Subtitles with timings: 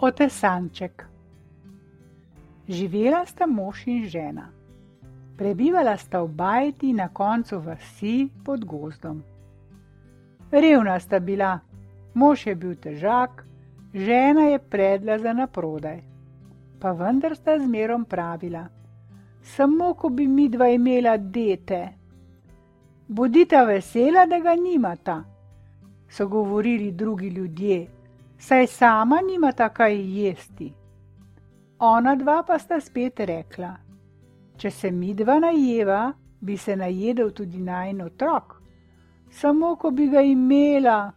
[0.00, 1.06] Otesanček.
[2.68, 4.44] Živela sta mož in žena.
[5.36, 9.22] Prebivala sta v bajti na koncu vasi pod gozdom.
[10.52, 11.58] Revna sta bila,
[12.14, 13.42] mož je bil težak,
[13.94, 15.98] žena je predla za naprodaj.
[16.78, 18.68] Pa vendar sta zmerom pravila:
[19.42, 21.88] Samo ko bi mi dva imela dete.
[23.08, 25.24] Bodita vesela, da ga nimata,
[26.08, 27.97] so govorili drugi ljudje
[28.38, 30.72] saj sama nima takaj jesti.
[31.78, 33.76] Ona dva pa sta spet rekla:
[34.56, 38.62] Če se mi dva najeva, bi se najedel tudi najn otrok,
[39.30, 41.12] samo ko bi ga imela.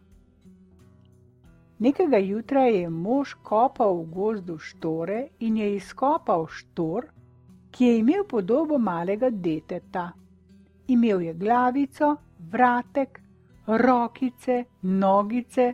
[1.80, 7.08] Nekega jutra je mož kopal v gozdu štore in je izkopal štor,
[7.72, 10.12] ki je imel podobo malega deteta.
[10.88, 12.16] Imel je glavico,
[12.52, 13.22] vratek,
[13.68, 15.74] rokice, nogice,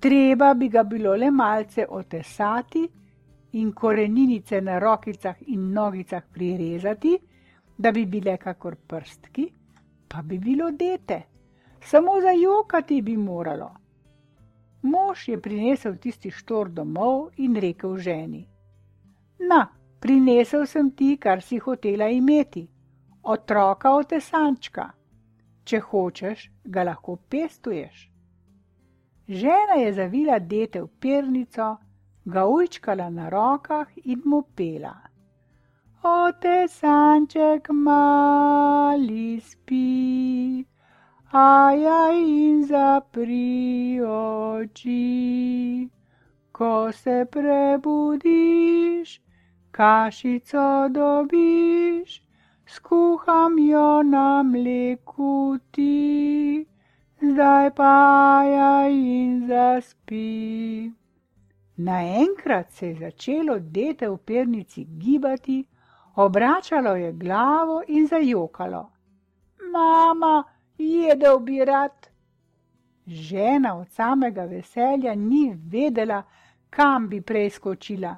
[0.00, 2.90] treba bi ga bilo le malce otesati
[3.50, 7.20] in koreninice na rokicah in nogicah prirezati,
[7.76, 9.52] da bi bile kakor prstki,
[10.08, 11.22] pa bi bilo dete,
[11.80, 13.70] samo za jokati bi moralo.
[14.82, 18.46] Mož je prinesel tisti štor domov in rekel ženi:
[19.48, 19.66] Na,
[20.00, 22.68] prinesel sem ti, kar si hotela imeti,
[23.22, 24.90] otroka otesančka.
[25.64, 28.09] Če hočeš, ga lahko pestuješ.
[29.30, 31.76] Žena je zavila dete v pernico,
[32.26, 34.94] ga ujčkala na rokah in mu pela.
[36.02, 40.66] Ote sanček mali spi,
[41.30, 44.98] aja in zapri oči.
[46.50, 49.20] Ko se prebudiš,
[49.70, 52.18] kašico dobiš,
[52.66, 56.66] skuham jo na mleku ti
[57.32, 60.92] zdaj pa ja in zaspi.
[61.76, 65.64] Naenkrat se je začelo dete v pernici gibati,
[66.14, 68.90] obračalo je glavo in zajokalo.
[69.72, 70.44] Mama,
[70.78, 72.10] jedel bi rad.
[73.06, 76.22] Žena od samega veselja ni vedela,
[76.70, 78.16] kam bi preskočila.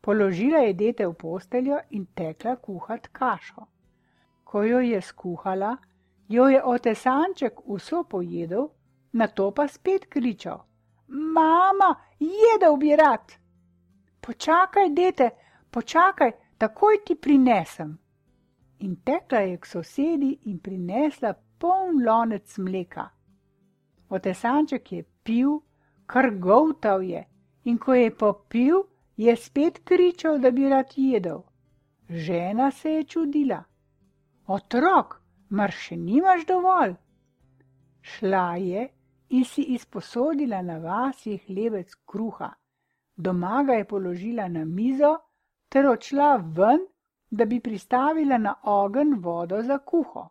[0.00, 3.66] Položila je dete v posteljo in tekla kuhat kašo.
[4.44, 5.76] Ko jo je skuhala,
[6.30, 8.68] jo je otesanček vso pojedel,
[9.12, 10.62] na to pa spet kričal:
[11.08, 13.32] Mama, jedel bi rad!
[14.20, 15.30] Počakaj, dete,
[15.70, 17.98] počakaj, takoj ti prinesem.
[18.78, 23.08] In tekla je k sosedi in prinesla poln lonec mleka.
[24.08, 25.58] Otesanček je pil,
[26.06, 27.24] kar govtal je,
[27.64, 28.82] in ko je popil,
[29.16, 31.42] je spet kričal, da bi rad jedel.
[32.08, 33.64] Žena se je čudila.
[34.46, 35.19] Otrok,
[35.50, 36.94] mar še nimaš dovolj?
[38.00, 38.86] Šla je
[39.36, 42.50] in si izposodila na vasi hlebec kruha,
[43.16, 45.12] doma ga je položila na mizo
[45.68, 46.86] ter odšla ven,
[47.30, 50.24] da bi pristavila na ogen vodo za kuho.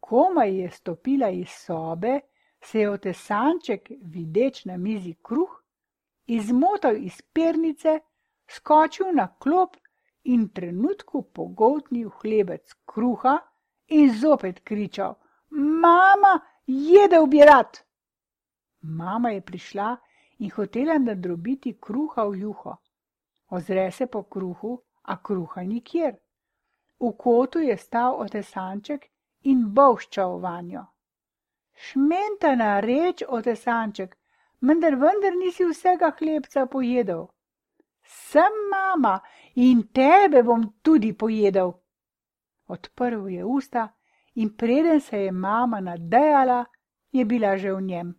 [0.00, 2.20] Komaj je stopila iz sobe,
[2.64, 5.62] se je otesanček, videč na mizi kruh,
[6.26, 8.00] izmotal iz pernice,
[8.46, 9.76] skočil na klop
[10.24, 13.38] in trenutku pogoltnil hlebec kruha,
[13.88, 15.18] in zopet kričal:
[15.50, 17.80] Mama, jedel bi rad!
[18.80, 19.96] Mama je prišla
[20.38, 22.76] in hotela nadrobiti kruha v juho.
[23.50, 26.16] Ozre se po kruhu, a kruha nikjer.
[27.00, 29.06] V kotu je stal otesanček
[29.42, 30.84] in bolščal vanjo.
[31.74, 34.16] Šmentana reč, otesanček,
[34.60, 37.26] vendar vendar nisi vsega hlebca pojedel.
[38.04, 39.20] Sem mama
[39.54, 41.74] in tebe bom tudi pojedel
[42.66, 43.88] odprl je usta
[44.34, 46.64] in preden se je mama nadejala,
[47.12, 48.14] je bila že v njem.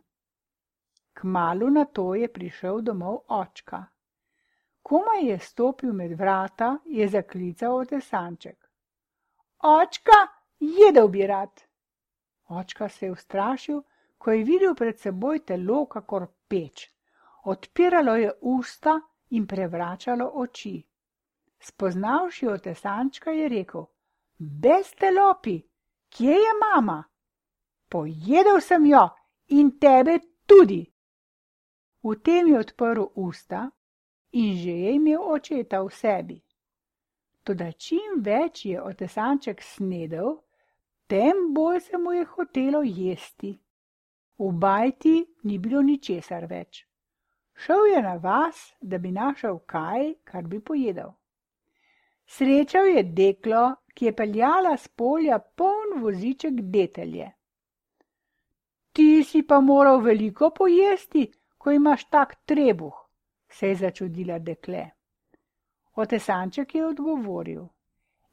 [1.14, 3.86] Kmalu na to je prišel domov očka.
[4.82, 8.70] Komaj je stopil med vrata, je zaklical otesanček.
[9.64, 10.28] Očka,
[10.60, 11.64] jedel bi rad.
[12.50, 13.82] Očka se je ustrašil,
[14.18, 16.92] ko je videl pred seboj telo kakor peč.
[17.46, 19.00] Odpiralo je usta
[19.30, 20.84] in prevračalo oči.
[21.60, 23.86] Spoznavši otesančka je rekel:
[24.38, 25.62] Beste lopi,
[26.10, 27.04] kje je mama?
[27.90, 29.10] Pojedel sem jo
[29.48, 30.82] in tebe tudi.
[32.04, 33.70] V tem je odprl usta
[34.32, 36.38] in že je imel očeta v sebi.
[37.44, 40.42] Toda čim več je otesanček snedel,
[41.08, 43.54] tem bolj se mu je hotelo jesti.
[44.38, 46.84] V bajti ni bilo ničesar več.
[47.56, 51.16] Šel je na vas, da bi našel kaj, kar bi pojedel.
[52.28, 57.32] Srečal je deklo, ki je peljala s polja poln voziček detelje.
[58.96, 61.26] Ti si pa moral veliko pojesti,
[61.58, 62.96] ko imaš tak trebuh,
[63.50, 64.84] se je začudila dekle.
[65.96, 67.64] Otesanček je odgovoril: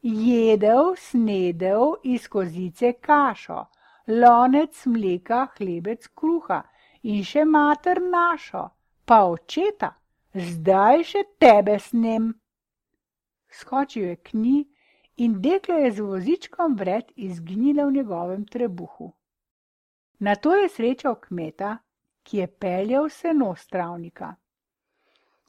[0.03, 3.65] Jedel, snedel iz kozice kašo,
[4.09, 6.63] lonec mleka, hlebec kruha
[7.03, 8.65] in še mater našo,
[9.07, 9.93] pa očeta,
[10.35, 12.33] zdaj še tebe snem.
[13.53, 14.72] Skočil je k njej
[15.17, 19.13] in deklo je z vozičkom vred izginila v njegovem trebuhu.
[20.19, 21.77] Na to je srečal kmeta,
[22.23, 24.35] ki je peljal seno stravnika.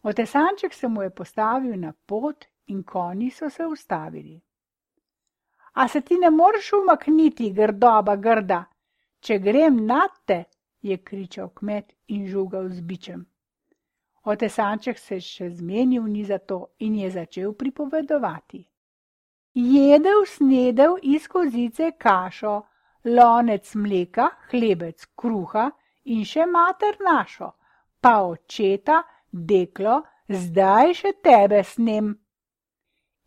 [0.04, 4.42] Otesanček se mu je postavil na pot in konji so se ustavili.
[5.74, 8.66] A se ti ne moreš umakniti, grdoba grda,
[9.20, 10.44] če grem nad te,
[10.82, 13.26] je kričal kmet in žugal z bičem.
[14.24, 18.66] Otesanček se še zmenil ni za to in je začel pripovedovati
[19.54, 22.62] jedel, snedel iz kozice kašo,
[23.06, 25.70] lonec mleka, hlebec kruha
[26.06, 27.54] in še mater našo,
[28.02, 32.14] pa očeta, deklo, zdaj še tebe snem.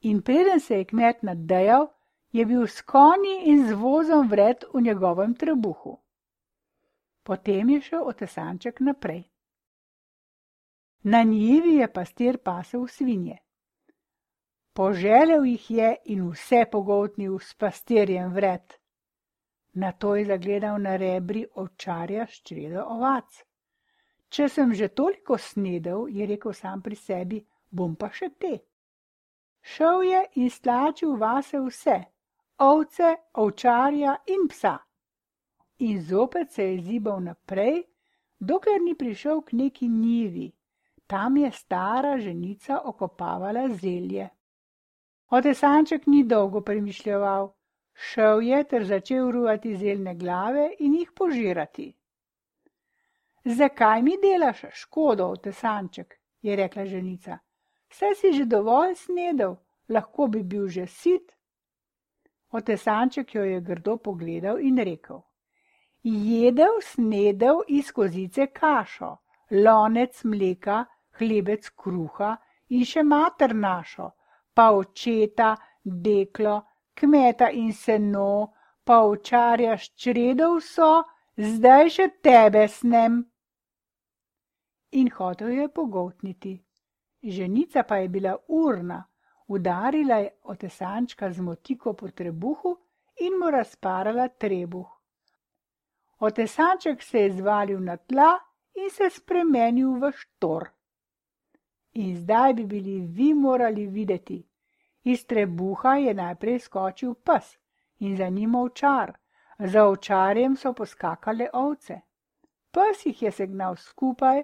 [0.06, 1.88] In preden se je kmet nadejal,
[2.32, 5.96] je bil s konji in z vozom vred v njegovem trebuhu.
[7.22, 9.24] Potem je šel otesanček naprej.
[11.02, 13.38] Na njivi je pastir pasel svinje.
[14.76, 18.74] Poželel jih je in vse pogotnil s pastirjem vred.
[19.80, 23.38] Na to je zagledal na rebri ovčarja s čredo ovac.
[24.28, 27.40] Če sem že toliko snedel, je rekel sam pri sebi,
[27.70, 28.52] bom pa še te.
[29.64, 31.96] Šel je in stlačil vase vse,
[32.60, 34.76] ovce, ovčarja in psa.
[35.88, 37.80] In zopet se je zibal naprej,
[38.38, 40.52] dokler ni prišel k neki njivi.
[41.06, 44.35] Tam je stara ženica okopavala zelje.
[45.28, 47.48] Otesanček ni dolgo premišljal,
[47.92, 51.86] šel je ter začel ruvati zelne glave in jih požirati.
[53.44, 56.14] Zakaj mi delaš škodo, otesanček?
[56.42, 57.38] je rekla ženica.
[57.90, 59.56] Vse si že dovolj snedel,
[59.88, 61.32] lahko bi bil že sit.
[62.50, 65.22] Otesanček jo je grdo pogledal in rekel:
[66.02, 69.16] Jedel, snedel iz kozice kašo,
[69.50, 70.84] lonec mleka,
[71.18, 72.36] hlebec kruha
[72.68, 74.12] in še mater našo
[74.56, 75.54] pa očeta,
[75.84, 76.56] deklo,
[76.94, 78.52] kmeta in seno,
[78.84, 81.02] pa očarja s čredov so,
[81.36, 83.18] zdaj še tebe snem.
[84.96, 86.54] In hotel je pogotniti.
[87.26, 89.02] Ženica pa je bila urna,
[89.48, 92.76] udarila je otesančka z motiko po trebuhu
[93.20, 94.88] in mu razparala trebuh.
[96.18, 98.38] Otesanček se je zvalil na tla
[98.74, 100.70] in se spremenil v štor.
[101.96, 104.42] In zdaj bi bili vi morali videti.
[105.04, 107.56] Iz trebuha je najprej skočil pes
[107.98, 109.12] in za njim ovčar,
[109.58, 112.00] za ovčarjem so poskakale ovce.
[112.70, 114.42] Pes jih je segnal skupaj,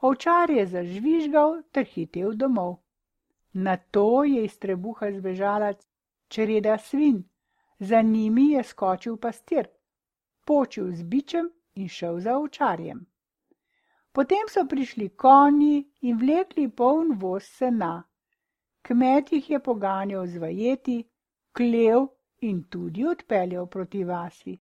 [0.00, 2.76] ovčar je zažvižgal ter hitel domov.
[3.52, 5.74] Na to je iz trebuha zbežala
[6.28, 7.24] čreda svin,
[7.78, 9.66] za njimi je skočil pastir,
[10.44, 13.06] počil z bičem in šel za ovčarjem.
[14.12, 18.02] Potem so prišli konji in vlekli poln voz sena.
[18.82, 20.98] Kmet jih je poganjal z vajeti,
[21.56, 22.08] klev
[22.40, 24.58] in tudi odpeljal proti vasi.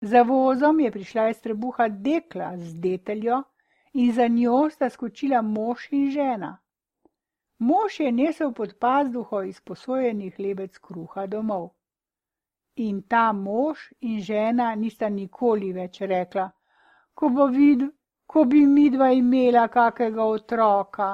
[0.00, 3.42] Za vozom je prišla iz trebuha dekla z deteljo
[3.92, 6.58] in za njo sta skočila mož in žena.
[7.58, 11.70] Mož je nesel pod pazduho izposojenih lebec kruha domov.
[12.76, 16.50] In ta mož in žena nista nikoli več rekla,
[17.14, 17.90] ko bo videl,
[18.30, 21.08] ko bi midva imela kakega otroka.